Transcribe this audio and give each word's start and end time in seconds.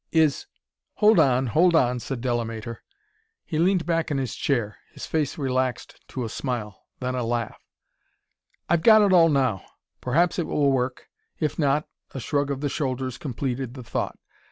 Is" 0.11 0.47
"Hold 0.95 1.19
on, 1.19 1.45
hold 1.45 1.75
on!" 1.75 1.99
said 1.99 2.21
Delamater. 2.21 2.77
He 3.45 3.59
leaned 3.59 3.85
back 3.85 4.09
in 4.09 4.17
his 4.17 4.33
chair; 4.33 4.79
his 4.93 5.05
face 5.05 5.37
relaxed 5.37 5.99
to 6.07 6.23
a 6.23 6.27
smile, 6.27 6.87
then 6.99 7.13
a 7.13 7.23
laugh. 7.23 7.61
"I've 8.67 8.81
got 8.81 9.03
it 9.03 9.13
all 9.13 9.29
now. 9.29 9.63
Perhaps 10.01 10.39
it 10.39 10.47
will 10.47 10.71
work. 10.71 11.07
If 11.39 11.59
not" 11.59 11.87
A 12.15 12.19
shrug 12.19 12.49
of 12.49 12.61
the 12.61 12.67
shoulders 12.69 13.19
completed 13.19 13.75
the 13.75 13.83
thought. 13.83 14.17